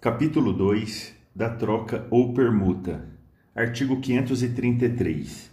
Capítulo 0.00 0.54
2 0.54 1.12
da 1.36 1.50
troca 1.50 2.06
ou 2.10 2.32
permuta. 2.32 3.04
Artigo 3.54 4.00
533. 4.00 5.50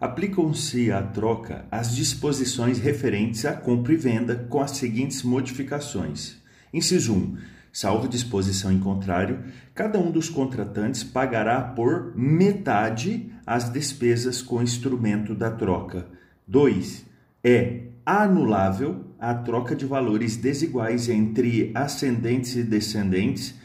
Aplicam-se 0.00 0.92
à 0.92 1.02
troca 1.02 1.64
as 1.68 1.96
disposições 1.96 2.78
referentes 2.78 3.44
à 3.44 3.54
compra 3.54 3.92
e 3.92 3.96
venda 3.96 4.46
com 4.48 4.60
as 4.60 4.70
seguintes 4.70 5.24
modificações. 5.24 6.36
Inciso 6.72 7.12
1. 7.12 7.38
Salvo 7.72 8.06
disposição 8.06 8.70
em 8.70 8.78
contrário, 8.78 9.42
cada 9.74 9.98
um 9.98 10.12
dos 10.12 10.28
contratantes 10.28 11.02
pagará 11.02 11.60
por 11.60 12.16
metade 12.16 13.32
as 13.44 13.68
despesas 13.68 14.40
com 14.40 14.62
instrumento 14.62 15.34
da 15.34 15.50
troca. 15.50 16.06
2. 16.46 17.04
É 17.42 17.80
anulável 18.06 19.06
a 19.18 19.34
troca 19.34 19.74
de 19.74 19.84
valores 19.84 20.36
desiguais 20.36 21.08
entre 21.08 21.72
ascendentes 21.74 22.54
e 22.54 22.62
descendentes 22.62 23.58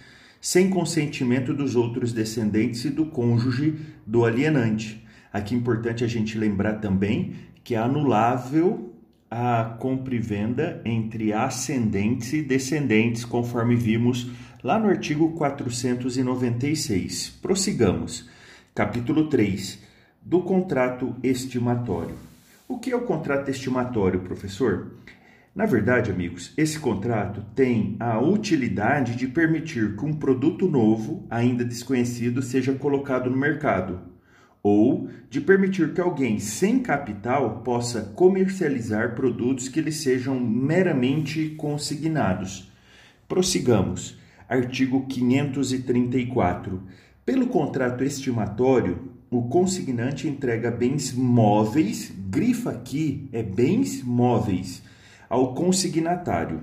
sem 0.43 0.69
consentimento 0.69 1.51
dos 1.53 1.73
outros 1.73 2.11
descendentes 2.11 2.83
e 2.83 2.89
do 2.89 3.05
cônjuge 3.05 3.79
do 4.05 4.25
alienante. 4.25 5.01
Aqui 5.31 5.55
é 5.55 5.57
importante 5.57 6.03
a 6.03 6.07
gente 6.07 6.37
lembrar 6.37 6.81
também 6.81 7.35
que 7.63 7.75
é 7.75 7.77
anulável 7.77 8.93
a 9.31 9.77
compra 9.79 10.13
e 10.13 10.19
venda 10.19 10.81
entre 10.83 11.31
ascendentes 11.31 12.33
e 12.33 12.41
descendentes, 12.41 13.23
conforme 13.23 13.77
vimos 13.77 14.29
lá 14.61 14.77
no 14.77 14.89
artigo 14.89 15.31
496. 15.31 17.39
Prossigamos. 17.41 18.29
Capítulo 18.75 19.29
3 19.29 19.79
do 20.21 20.41
contrato 20.41 21.15
estimatório. 21.23 22.17
O 22.67 22.79
que 22.79 22.91
é 22.91 22.97
o 22.97 23.05
contrato 23.05 23.49
estimatório, 23.49 24.19
professor? 24.19 24.91
Na 25.55 25.67
verdade, 25.67 26.09
amigos, 26.09 26.51
esse 26.57 26.79
contrato 26.79 27.45
tem 27.53 27.95
a 27.99 28.19
utilidade 28.19 29.15
de 29.15 29.27
permitir 29.27 29.95
que 29.95 30.03
um 30.03 30.11
produto 30.11 30.67
novo, 30.67 31.27
ainda 31.29 31.63
desconhecido, 31.63 32.41
seja 32.41 32.73
colocado 32.73 33.29
no 33.29 33.37
mercado, 33.37 33.99
ou 34.63 35.07
de 35.29 35.39
permitir 35.39 35.93
que 35.93 36.01
alguém 36.01 36.39
sem 36.39 36.79
capital 36.79 37.61
possa 37.63 38.01
comercializar 38.01 39.13
produtos 39.13 39.69
que 39.69 39.79
lhe 39.79 39.91
sejam 39.91 40.39
meramente 40.39 41.49
consignados. 41.49 42.71
Prossigamos. 43.27 44.17
Artigo 44.49 45.05
534. 45.05 46.81
Pelo 47.23 47.45
contrato 47.45 48.03
estimatório, 48.03 49.11
o 49.29 49.43
consignante 49.43 50.27
entrega 50.27 50.71
bens 50.71 51.13
móveis, 51.13 52.11
grifa 52.27 52.71
aqui 52.71 53.29
é 53.31 53.43
bens 53.43 54.01
móveis 54.03 54.81
ao 55.33 55.55
consignatário, 55.55 56.61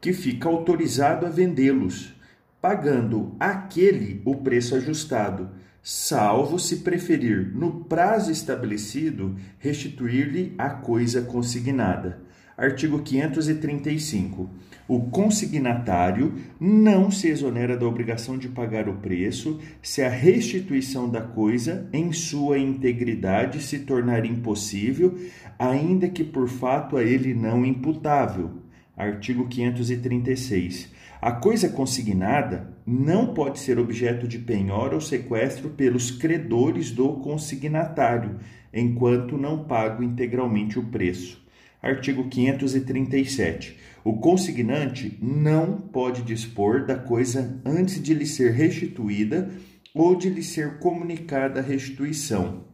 que 0.00 0.12
fica 0.12 0.48
autorizado 0.48 1.26
a 1.26 1.28
vendê-los, 1.28 2.14
pagando 2.60 3.34
aquele 3.40 4.22
o 4.24 4.36
preço 4.36 4.76
ajustado, 4.76 5.50
salvo 5.82 6.56
se 6.56 6.76
preferir, 6.76 7.50
no 7.52 7.84
prazo 7.86 8.30
estabelecido, 8.30 9.34
restituir-lhe 9.58 10.54
a 10.56 10.70
coisa 10.70 11.22
consignada. 11.22 12.20
Artigo 12.56 13.00
535. 13.02 14.48
O 14.88 15.00
consignatário 15.10 16.32
não 16.58 17.10
se 17.10 17.28
exonera 17.28 17.76
da 17.76 17.86
obrigação 17.86 18.38
de 18.38 18.48
pagar 18.48 18.88
o 18.88 18.94
preço 18.94 19.60
se 19.82 20.00
a 20.00 20.08
restituição 20.08 21.06
da 21.06 21.20
coisa, 21.20 21.86
em 21.92 22.12
sua 22.12 22.58
integridade, 22.58 23.62
se 23.62 23.80
tornar 23.80 24.24
impossível, 24.24 25.18
ainda 25.58 26.08
que 26.08 26.24
por 26.24 26.48
fato 26.48 26.96
a 26.96 27.04
ele 27.04 27.34
não 27.34 27.62
imputável. 27.66 28.50
Artigo 28.96 29.46
536. 29.46 30.90
A 31.20 31.32
coisa 31.32 31.68
consignada 31.68 32.74
não 32.86 33.34
pode 33.34 33.58
ser 33.58 33.78
objeto 33.78 34.26
de 34.26 34.38
penhora 34.38 34.94
ou 34.94 35.00
sequestro 35.02 35.68
pelos 35.68 36.10
credores 36.10 36.90
do 36.90 37.14
consignatário, 37.14 38.36
enquanto 38.72 39.36
não 39.36 39.64
pago 39.64 40.02
integralmente 40.02 40.78
o 40.78 40.84
preço. 40.84 41.44
Artigo 41.86 42.28
537. 42.28 43.76
O 44.02 44.14
consignante 44.14 45.16
não 45.22 45.80
pode 45.80 46.22
dispor 46.22 46.84
da 46.84 46.96
coisa 46.96 47.60
antes 47.64 48.02
de 48.02 48.12
lhe 48.12 48.26
ser 48.26 48.52
restituída 48.52 49.48
ou 49.94 50.16
de 50.16 50.28
lhe 50.28 50.42
ser 50.42 50.78
comunicada 50.80 51.60
a 51.60 51.62
restituição. 51.62 52.64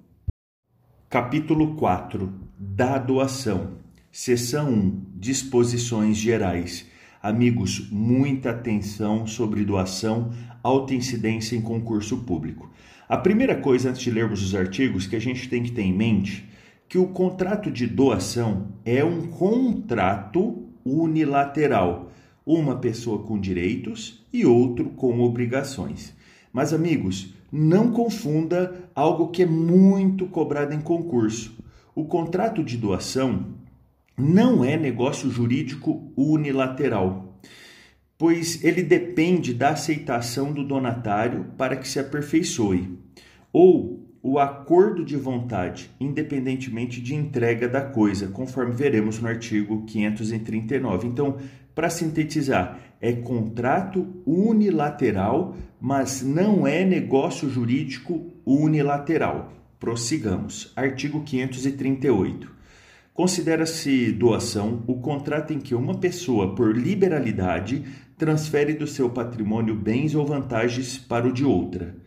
Capítulo 1.10 1.76
4 1.76 2.32
da 2.58 2.96
doação. 2.96 3.72
Seção 4.10 4.72
1 4.72 5.04
Disposições 5.16 6.16
gerais. 6.16 6.86
Amigos, 7.22 7.90
muita 7.92 8.50
atenção 8.50 9.26
sobre 9.26 9.62
doação, 9.62 10.32
alta 10.62 10.94
incidência 10.94 11.54
em 11.54 11.60
concurso 11.60 12.24
público. 12.24 12.70
A 13.06 13.18
primeira 13.18 13.56
coisa 13.56 13.90
antes 13.90 14.00
de 14.00 14.10
lermos 14.10 14.42
os 14.42 14.54
artigos 14.54 15.06
que 15.06 15.16
a 15.16 15.20
gente 15.20 15.50
tem 15.50 15.62
que 15.62 15.70
ter 15.70 15.82
em 15.82 15.92
mente 15.92 16.50
que 16.92 16.98
o 16.98 17.06
contrato 17.06 17.70
de 17.70 17.86
doação 17.86 18.66
é 18.84 19.03
um 19.03 19.26
contrato 19.28 20.69
unilateral, 20.84 22.10
uma 22.44 22.76
pessoa 22.76 23.20
com 23.20 23.41
direitos 23.41 24.22
e 24.30 24.44
outro 24.44 24.91
com 24.91 25.20
obrigações. 25.20 26.12
Mas 26.53 26.70
amigos, 26.70 27.32
não 27.50 27.91
confunda 27.92 28.91
algo 28.94 29.28
que 29.28 29.42
é 29.42 29.47
muito 29.47 30.26
cobrado 30.26 30.75
em 30.75 30.82
concurso. 30.82 31.56
O 31.94 32.04
contrato 32.04 32.62
de 32.62 32.76
doação 32.76 33.47
não 34.14 34.62
é 34.62 34.76
negócio 34.76 35.30
jurídico 35.30 36.12
unilateral, 36.14 37.38
pois 38.19 38.62
ele 38.62 38.82
depende 38.82 39.54
da 39.54 39.70
aceitação 39.70 40.53
do 40.53 40.62
donatário 40.62 41.47
para 41.56 41.74
que 41.74 41.88
se 41.88 41.98
aperfeiçoe. 41.98 42.98
Ou 43.50 44.01
o 44.22 44.38
acordo 44.38 45.05
de 45.05 45.16
vontade, 45.16 45.91
independentemente 45.99 47.00
de 47.00 47.12
entrega 47.12 47.69
da 47.69 47.81
coisa, 47.81 48.28
conforme 48.28 48.72
veremos 48.72 49.19
no 49.19 49.27
artigo 49.27 49.84
539. 49.84 51.09
Então, 51.09 51.38
para 51.75 51.91
sintetizar, 51.91 52.78
é 53.00 53.12
contrato 53.12 54.22
unilateral, 54.25 55.56
mas 55.81 56.22
não 56.22 56.65
é 56.65 56.84
negócio 56.84 57.50
jurídico 57.50 58.31
unilateral. 58.47 59.53
Prossigamos. 59.81 60.72
Artigo 60.77 61.25
538. 61.25 62.49
Considera-se 63.12 64.12
doação 64.12 64.84
o 64.87 65.00
contrato 65.00 65.53
em 65.53 65.59
que 65.59 65.75
uma 65.75 65.99
pessoa, 65.99 66.54
por 66.54 66.77
liberalidade, 66.77 67.83
transfere 68.16 68.72
do 68.75 68.87
seu 68.87 69.10
patrimônio 69.10 69.75
bens 69.75 70.15
ou 70.15 70.25
vantagens 70.25 70.97
para 70.97 71.27
o 71.27 71.33
de 71.33 71.44
outra 71.44 72.01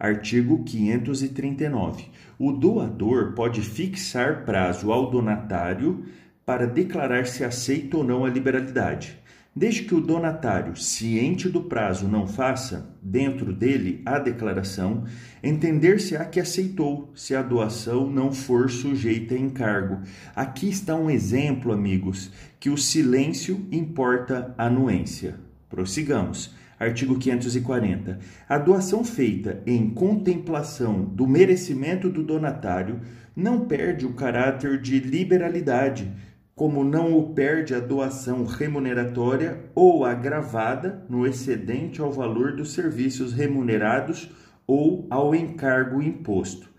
Artigo 0.00 0.64
539. 0.64 2.06
O 2.38 2.52
doador 2.52 3.34
pode 3.34 3.60
fixar 3.60 4.46
prazo 4.46 4.90
ao 4.90 5.10
donatário 5.10 6.06
para 6.46 6.66
declarar 6.66 7.26
se 7.26 7.44
aceita 7.44 7.98
ou 7.98 8.02
não 8.02 8.24
a 8.24 8.30
liberalidade, 8.30 9.18
desde 9.54 9.82
que 9.82 9.94
o 9.94 10.00
donatário, 10.00 10.74
ciente 10.74 11.50
do 11.50 11.64
prazo, 11.64 12.08
não 12.08 12.26
faça, 12.26 12.96
dentro 13.02 13.52
dele, 13.52 14.00
a 14.06 14.18
declaração, 14.18 15.04
entender-se-á 15.42 16.24
que 16.24 16.40
aceitou, 16.40 17.12
se 17.14 17.34
a 17.34 17.42
doação 17.42 18.10
não 18.10 18.32
for 18.32 18.70
sujeita 18.70 19.34
a 19.34 19.38
encargo. 19.38 20.00
Aqui 20.34 20.70
está 20.70 20.96
um 20.96 21.10
exemplo, 21.10 21.74
amigos, 21.74 22.32
que 22.58 22.70
o 22.70 22.78
silêncio 22.78 23.66
importa 23.70 24.54
anuência. 24.56 25.36
Prossigamos. 25.68 26.58
Artigo 26.80 27.18
540. 27.18 28.18
A 28.48 28.56
doação 28.56 29.04
feita 29.04 29.62
em 29.66 29.90
contemplação 29.90 31.04
do 31.04 31.26
merecimento 31.26 32.08
do 32.08 32.22
donatário 32.22 33.02
não 33.36 33.66
perde 33.66 34.06
o 34.06 34.14
caráter 34.14 34.80
de 34.80 34.98
liberalidade, 34.98 36.10
como 36.54 36.82
não 36.82 37.18
o 37.18 37.34
perde 37.34 37.74
a 37.74 37.80
doação 37.80 38.46
remuneratória 38.46 39.66
ou 39.74 40.06
agravada 40.06 41.04
no 41.06 41.26
excedente 41.26 42.00
ao 42.00 42.10
valor 42.10 42.56
dos 42.56 42.72
serviços 42.72 43.34
remunerados 43.34 44.30
ou 44.66 45.06
ao 45.10 45.34
encargo 45.34 46.00
imposto. 46.00 46.70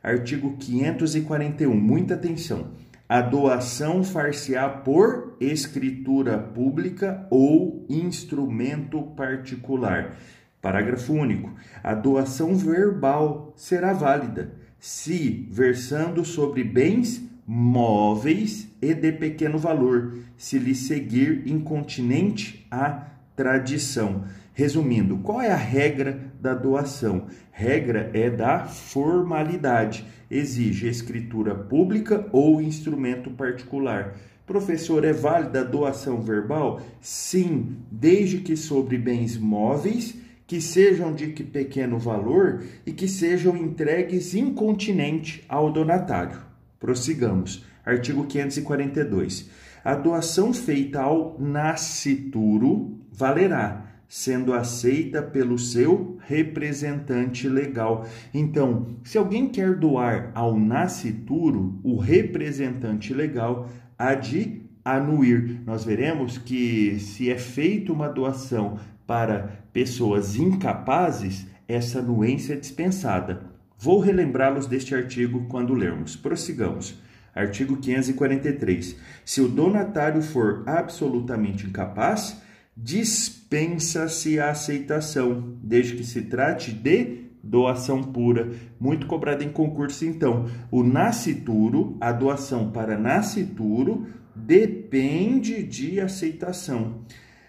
Artigo 0.00 0.56
541. 0.56 1.74
Muita 1.74 2.14
atenção 2.14 2.68
a 3.08 3.22
doação 3.22 4.04
far-se-á 4.04 4.68
por 4.68 5.36
escritura 5.40 6.38
pública 6.38 7.26
ou 7.30 7.86
instrumento 7.88 9.02
particular. 9.16 10.16
Parágrafo 10.60 11.14
único. 11.14 11.54
A 11.82 11.94
doação 11.94 12.54
verbal 12.54 13.52
será 13.56 13.92
válida 13.92 14.52
se 14.78 15.48
versando 15.50 16.24
sobre 16.24 16.62
bens 16.62 17.22
móveis 17.46 18.68
e 18.82 18.92
de 18.92 19.10
pequeno 19.10 19.58
valor, 19.58 20.18
se 20.36 20.58
lhe 20.58 20.74
seguir 20.74 21.48
incontinente 21.48 22.66
a 22.70 23.06
tradição. 23.34 24.24
Resumindo, 24.58 25.18
qual 25.18 25.40
é 25.40 25.52
a 25.52 25.56
regra 25.56 26.32
da 26.40 26.52
doação? 26.52 27.28
Regra 27.52 28.10
é 28.12 28.28
da 28.28 28.64
formalidade. 28.64 30.04
Exige 30.28 30.88
escritura 30.88 31.54
pública 31.54 32.28
ou 32.32 32.60
instrumento 32.60 33.30
particular. 33.30 34.16
Professor, 34.44 35.04
é 35.04 35.12
válida 35.12 35.60
a 35.60 35.62
doação 35.62 36.20
verbal? 36.20 36.80
Sim, 37.00 37.76
desde 37.88 38.38
que 38.38 38.56
sobre 38.56 38.98
bens 38.98 39.38
móveis 39.38 40.16
que 40.44 40.60
sejam 40.60 41.14
de 41.14 41.28
pequeno 41.28 41.96
valor 41.96 42.64
e 42.84 42.90
que 42.90 43.06
sejam 43.06 43.56
entregues 43.56 44.34
incontinente 44.34 45.44
ao 45.48 45.72
donatário. 45.72 46.40
Prossigamos. 46.80 47.64
Artigo 47.86 48.24
542. 48.24 49.50
A 49.84 49.94
doação 49.94 50.52
feita 50.52 51.00
ao 51.00 51.36
nascituro 51.38 52.98
valerá, 53.12 53.87
sendo 54.08 54.54
aceita 54.54 55.20
pelo 55.20 55.58
seu 55.58 56.18
representante 56.26 57.46
legal. 57.46 58.06
Então, 58.32 58.86
se 59.04 59.18
alguém 59.18 59.48
quer 59.48 59.76
doar 59.76 60.32
ao 60.34 60.58
nascituro, 60.58 61.78
o 61.84 61.98
representante 61.98 63.12
legal 63.12 63.68
há 63.98 64.14
de 64.14 64.62
anuir. 64.82 65.60
Nós 65.66 65.84
veremos 65.84 66.38
que 66.38 66.98
se 66.98 67.30
é 67.30 67.36
feita 67.36 67.92
uma 67.92 68.08
doação 68.08 68.78
para 69.06 69.62
pessoas 69.72 70.36
incapazes, 70.36 71.46
essa 71.66 71.98
anuência 71.98 72.54
é 72.54 72.56
dispensada. 72.56 73.42
Vou 73.78 74.00
relembrá-los 74.00 74.66
deste 74.66 74.94
artigo 74.94 75.46
quando 75.48 75.74
lermos. 75.74 76.16
Prossigamos. 76.16 76.98
Artigo 77.34 77.76
543. 77.76 78.96
Se 79.24 79.40
o 79.40 79.48
donatário 79.48 80.22
for 80.22 80.62
absolutamente 80.66 81.66
incapaz, 81.66 82.40
dispensa-se 82.80 84.38
a 84.38 84.50
aceitação, 84.50 85.56
desde 85.60 85.96
que 85.96 86.04
se 86.04 86.22
trate 86.22 86.72
de 86.72 87.26
doação 87.42 88.02
pura, 88.02 88.52
muito 88.78 89.06
cobrada 89.06 89.42
em 89.42 89.50
concurso. 89.50 90.04
Então, 90.04 90.46
o 90.70 90.84
nascituro, 90.84 91.96
a 92.00 92.12
doação 92.12 92.70
para 92.70 92.96
nascituro, 92.96 94.06
depende 94.34 95.64
de 95.64 96.00
aceitação. 96.00 97.02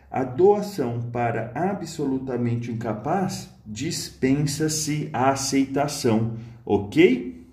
A 0.10 0.24
doação 0.24 1.00
para 1.12 1.52
absolutamente 1.54 2.72
incapaz 2.72 3.54
dispensa-se 3.66 5.10
a 5.14 5.30
aceitação, 5.30 6.38
ok? 6.66 7.48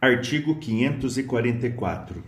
Artigo 0.00 0.58
544. 0.58 2.24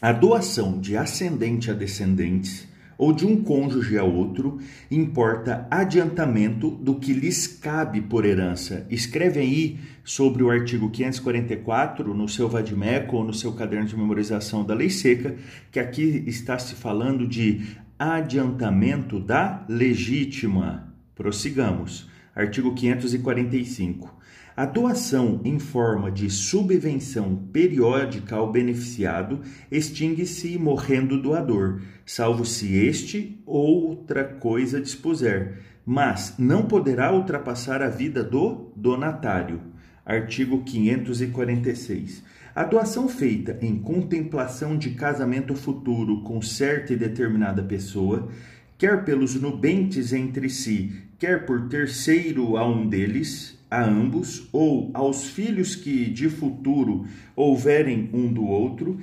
A 0.00 0.12
doação 0.12 0.78
de 0.78 0.96
ascendente 0.96 1.70
a 1.72 1.74
descendentes 1.74 2.69
ou 3.00 3.14
de 3.14 3.26
um 3.26 3.42
cônjuge 3.42 3.96
a 3.96 4.04
outro, 4.04 4.58
importa 4.90 5.66
adiantamento 5.70 6.70
do 6.70 6.96
que 6.96 7.14
lhes 7.14 7.46
cabe 7.46 8.02
por 8.02 8.26
herança. 8.26 8.86
Escreve 8.90 9.40
aí 9.40 9.80
sobre 10.04 10.42
o 10.42 10.50
artigo 10.50 10.90
544 10.90 12.12
no 12.12 12.28
seu 12.28 12.46
vadimeco 12.46 13.16
ou 13.16 13.24
no 13.24 13.32
seu 13.32 13.54
caderno 13.54 13.86
de 13.86 13.96
memorização 13.96 14.62
da 14.62 14.74
lei 14.74 14.90
seca, 14.90 15.34
que 15.72 15.80
aqui 15.80 16.24
está 16.26 16.58
se 16.58 16.74
falando 16.74 17.26
de 17.26 17.62
adiantamento 17.98 19.18
da 19.18 19.64
legítima. 19.66 20.92
Prossigamos. 21.14 22.06
Artigo 22.36 22.74
545. 22.74 24.19
A 24.60 24.66
doação 24.66 25.40
em 25.42 25.58
forma 25.58 26.10
de 26.10 26.28
subvenção 26.28 27.34
periódica 27.50 28.36
ao 28.36 28.52
beneficiado 28.52 29.40
extingue-se 29.70 30.58
morrendo 30.58 31.14
o 31.14 31.22
doador, 31.22 31.80
salvo 32.04 32.44
se 32.44 32.76
este 32.76 33.40
ou 33.46 33.88
outra 33.88 34.22
coisa 34.22 34.78
dispuser, 34.78 35.60
mas 35.86 36.34
não 36.38 36.66
poderá 36.66 37.10
ultrapassar 37.10 37.80
a 37.80 37.88
vida 37.88 38.22
do 38.22 38.70
donatário. 38.76 39.62
Artigo 40.04 40.62
546. 40.62 42.22
A 42.54 42.62
doação 42.62 43.08
feita 43.08 43.56
em 43.62 43.78
contemplação 43.78 44.76
de 44.76 44.90
casamento 44.90 45.54
futuro 45.54 46.20
com 46.20 46.42
certa 46.42 46.92
e 46.92 46.96
determinada 46.96 47.62
pessoa, 47.62 48.28
quer 48.76 49.06
pelos 49.06 49.34
nubentes 49.36 50.12
entre 50.12 50.50
si, 50.50 50.92
quer 51.18 51.46
por 51.46 51.66
terceiro 51.70 52.58
a 52.58 52.68
um 52.68 52.86
deles, 52.86 53.58
a 53.70 53.84
ambos 53.84 54.48
ou 54.52 54.90
aos 54.92 55.28
filhos 55.28 55.76
que 55.76 56.10
de 56.10 56.28
futuro 56.28 57.06
houverem 57.36 58.10
um 58.12 58.32
do 58.32 58.44
outro, 58.44 58.98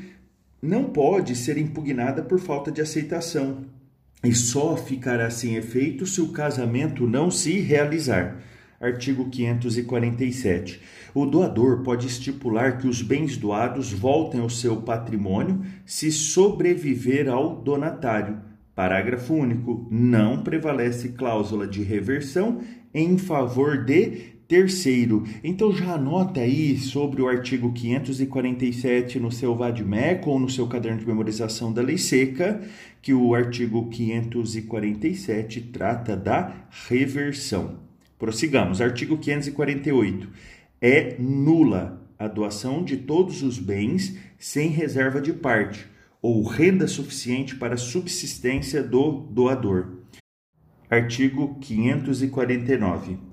não 0.61 0.85
pode 0.85 1.35
ser 1.35 1.57
impugnada 1.57 2.21
por 2.21 2.39
falta 2.39 2.71
de 2.71 2.81
aceitação 2.81 3.65
e 4.23 4.33
só 4.33 4.75
ficará 4.75 5.29
sem 5.29 5.55
efeito 5.55 6.05
se 6.05 6.19
o 6.19 6.29
casamento 6.29 7.07
não 7.07 7.29
se 7.29 7.59
realizar. 7.59 8.41
Artigo 8.79 9.29
547. 9.29 10.81
O 11.13 11.25
doador 11.25 11.81
pode 11.81 12.05
estipular 12.05 12.77
que 12.77 12.87
os 12.87 13.01
bens 13.01 13.37
doados 13.37 13.91
voltem 13.91 14.39
ao 14.39 14.49
seu 14.49 14.77
patrimônio 14.81 15.61
se 15.85 16.11
sobreviver 16.11 17.27
ao 17.27 17.55
donatário. 17.55 18.39
Parágrafo 18.75 19.33
único. 19.33 19.87
Não 19.89 20.43
prevalece 20.43 21.09
cláusula 21.09 21.67
de 21.67 21.81
reversão 21.81 22.61
em 22.93 23.17
favor 23.17 23.83
de 23.83 24.36
Terceiro, 24.47 25.25
então 25.43 25.73
já 25.73 25.95
anota 25.95 26.39
aí 26.39 26.77
sobre 26.77 27.21
o 27.21 27.27
artigo 27.27 27.73
547 27.73 29.19
no 29.19 29.29
seu 29.29 29.53
VADMEC 29.53 30.27
ou 30.29 30.39
no 30.39 30.49
seu 30.49 30.65
caderno 30.67 30.99
de 30.99 31.05
memorização 31.05 31.73
da 31.73 31.81
lei 31.81 31.97
seca, 31.97 32.61
que 33.01 33.13
o 33.13 33.35
artigo 33.35 33.89
547 33.89 35.59
trata 35.63 36.15
da 36.15 36.65
reversão. 36.87 37.79
Prossigamos. 38.17 38.79
Artigo 38.79 39.17
548. 39.17 40.29
É 40.81 41.17
nula 41.19 42.01
a 42.17 42.29
doação 42.29 42.85
de 42.85 42.95
todos 42.95 43.43
os 43.43 43.59
bens 43.59 44.17
sem 44.39 44.69
reserva 44.69 45.19
de 45.19 45.33
parte 45.33 45.85
ou 46.21 46.41
renda 46.43 46.87
suficiente 46.87 47.57
para 47.57 47.75
subsistência 47.75 48.81
do 48.81 49.11
doador. 49.29 49.97
Artigo 50.89 51.59
549. 51.59 53.26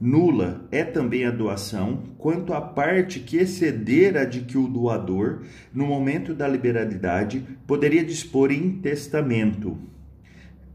Nula 0.00 0.68
é 0.70 0.84
também 0.84 1.24
a 1.24 1.30
doação 1.30 2.04
quanto 2.18 2.54
à 2.54 2.60
parte 2.60 3.18
que 3.18 3.36
exceder 3.36 4.16
a 4.16 4.24
de 4.24 4.42
que 4.42 4.56
o 4.56 4.68
doador, 4.68 5.42
no 5.74 5.86
momento 5.86 6.32
da 6.32 6.46
liberalidade, 6.46 7.44
poderia 7.66 8.04
dispor 8.04 8.52
em 8.52 8.78
testamento. 8.78 9.76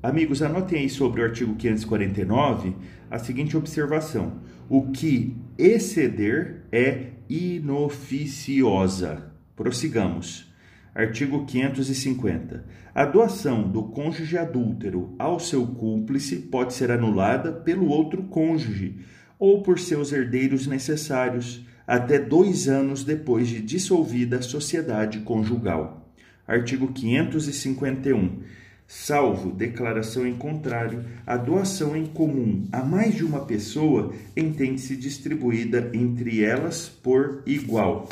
Amigos, 0.02 0.42
anotem 0.42 0.81
aí 0.81 0.90
sobre 0.90 1.22
o 1.22 1.24
artigo 1.24 1.56
549 1.56 2.75
a 3.10 3.18
seguinte 3.18 3.56
observação: 3.56 4.42
o 4.68 4.92
que 4.92 5.38
exceder 5.58 6.66
é 6.70 7.12
inoficiosa. 7.30 9.31
Prossigamos. 9.56 10.53
Artigo 10.95 11.44
550. 11.45 12.63
A 12.94 13.04
doação 13.04 13.68
do 13.68 13.81
cônjuge 13.84 14.38
adúltero 14.38 15.16
ao 15.18 15.40
seu 15.40 15.66
cúmplice 15.66 16.36
pode 16.36 16.74
ser 16.74 16.92
anulada 16.92 17.51
pelo 17.51 17.88
outro 17.90 18.22
cônjuge 18.24 19.00
ou 19.39 19.63
por 19.63 19.79
seus 19.79 20.12
herdeiros 20.12 20.68
necessários, 20.68 21.65
até 21.88 22.20
dois 22.20 22.68
anos 22.70 23.03
depois 23.03 23.48
de 23.48 23.60
dissolvida 23.60 24.38
a 24.38 24.41
sociedade 24.44 25.22
conjugal. 25.22 26.13
Artigo 26.48 26.94
551. 26.94 28.44
Salvo 28.86 29.51
declaração 29.51 30.27
em 30.27 30.36
contrário, 30.36 31.03
a 31.25 31.36
doação 31.36 31.98
em 31.98 32.06
comum 32.06 32.68
a 32.72 32.84
mais 32.84 33.15
de 33.15 33.25
uma 33.25 33.46
pessoa 33.46 34.13
entende-se 34.38 34.96
distribuída 34.96 35.89
entre 35.94 36.44
elas 36.44 36.88
por 36.88 37.41
igual. 37.48 38.08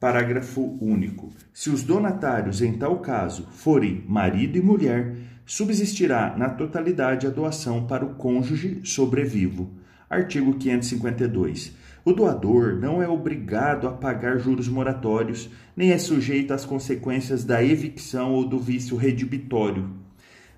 Parágrafo 0.00 0.78
único. 0.80 1.32
Se 1.52 1.70
os 1.70 1.82
donatários, 1.82 2.62
em 2.62 2.74
tal 2.74 3.00
caso, 3.00 3.48
forem 3.50 4.04
marido 4.06 4.56
e 4.56 4.62
mulher, 4.62 5.16
subsistirá 5.44 6.36
na 6.36 6.48
totalidade 6.50 7.26
a 7.26 7.30
doação 7.30 7.84
para 7.84 8.04
o 8.04 8.14
cônjuge 8.14 8.80
sobrevivo. 8.84 9.70
Artigo 10.08 10.54
552. 10.54 11.74
O 12.04 12.12
doador 12.12 12.78
não 12.80 13.02
é 13.02 13.08
obrigado 13.08 13.88
a 13.88 13.92
pagar 13.92 14.38
juros 14.38 14.68
moratórios, 14.68 15.50
nem 15.76 15.90
é 15.90 15.98
sujeito 15.98 16.54
às 16.54 16.64
consequências 16.64 17.44
da 17.44 17.62
evicção 17.62 18.32
ou 18.32 18.48
do 18.48 18.58
vício 18.58 18.96
redibitório. 18.96 19.90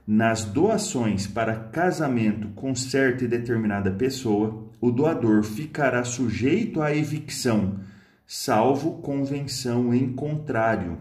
Nas 0.06 0.44
doações 0.44 1.26
para 1.26 1.56
casamento 1.56 2.48
com 2.48 2.74
certa 2.74 3.24
e 3.24 3.28
determinada 3.28 3.90
pessoa, 3.90 4.66
o 4.80 4.90
doador 4.90 5.42
ficará 5.44 6.04
sujeito 6.04 6.82
à 6.82 6.94
evicção 6.94 7.78
salvo 8.32 9.02
convenção 9.02 9.92
em 9.92 10.12
contrário. 10.12 10.98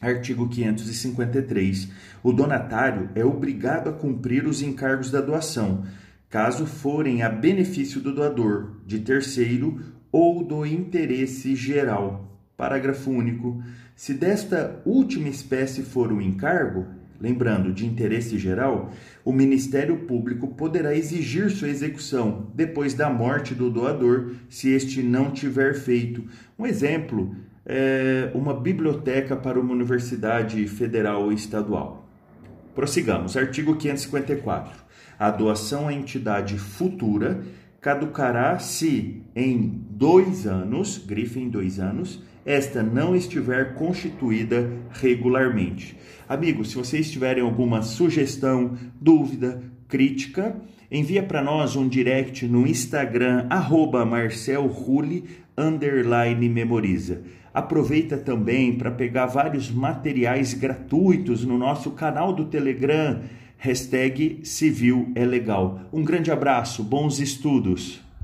Artigo 0.00 0.48
553. 0.48 1.90
O 2.22 2.32
donatário 2.32 3.10
é 3.14 3.22
obrigado 3.22 3.90
a 3.90 3.92
cumprir 3.92 4.46
os 4.46 4.62
encargos 4.62 5.10
da 5.10 5.20
doação, 5.20 5.84
caso 6.30 6.64
forem 6.64 7.22
a 7.22 7.28
benefício 7.28 8.00
do 8.00 8.10
doador, 8.10 8.80
de 8.86 9.00
terceiro 9.00 9.82
ou 10.10 10.42
do 10.42 10.64
interesse 10.64 11.54
geral. 11.54 12.40
Parágrafo 12.56 13.10
único. 13.10 13.62
Se 13.94 14.14
desta 14.14 14.80
última 14.86 15.28
espécie 15.28 15.82
for 15.82 16.10
o 16.10 16.22
encargo, 16.22 16.86
lembrando, 17.20 17.72
de 17.72 17.86
interesse 17.86 18.38
geral, 18.38 18.92
o 19.24 19.32
Ministério 19.32 19.96
Público 19.98 20.48
poderá 20.48 20.94
exigir 20.94 21.50
sua 21.50 21.68
execução 21.68 22.48
depois 22.54 22.94
da 22.94 23.10
morte 23.10 23.54
do 23.54 23.70
doador, 23.70 24.32
se 24.48 24.70
este 24.70 25.02
não 25.02 25.30
tiver 25.30 25.74
feito. 25.74 26.24
Um 26.58 26.66
exemplo 26.66 27.34
é 27.64 28.30
uma 28.34 28.54
biblioteca 28.54 29.34
para 29.34 29.58
uma 29.58 29.72
universidade 29.72 30.66
federal 30.68 31.24
ou 31.24 31.32
estadual. 31.32 32.08
Prossigamos. 32.74 33.36
Artigo 33.36 33.74
554. 33.74 34.84
A 35.18 35.30
doação 35.30 35.88
à 35.88 35.92
entidade 35.92 36.58
futura 36.58 37.42
caducará 37.80 38.58
se 38.58 39.22
em 39.34 39.82
dois 39.90 40.46
anos, 40.46 40.98
grife 40.98 41.40
em 41.40 41.48
dois 41.48 41.80
anos, 41.80 42.22
esta 42.46 42.80
não 42.80 43.16
estiver 43.16 43.74
constituída 43.74 44.70
regularmente. 44.92 45.96
Amigos, 46.28 46.70
se 46.70 46.76
vocês 46.76 47.10
tiverem 47.10 47.42
alguma 47.42 47.82
sugestão, 47.82 48.78
dúvida, 49.00 49.60
crítica, 49.88 50.56
envia 50.90 51.24
para 51.24 51.42
nós 51.42 51.74
um 51.74 51.88
direct 51.88 52.46
no 52.46 52.66
Instagram, 52.66 53.46
arroba 53.50 54.06
underline 55.56 56.48
memoriza. 56.48 57.22
Aproveita 57.52 58.16
também 58.16 58.76
para 58.76 58.90
pegar 58.90 59.26
vários 59.26 59.70
materiais 59.70 60.54
gratuitos 60.54 61.44
no 61.44 61.58
nosso 61.58 61.90
canal 61.92 62.32
do 62.32 62.44
Telegram, 62.44 63.22
hashtag 63.56 64.40
Civil 64.44 65.10
é 65.14 65.24
Legal. 65.24 65.80
Um 65.92 66.04
grande 66.04 66.30
abraço, 66.30 66.84
bons 66.84 67.18
estudos! 67.18 68.05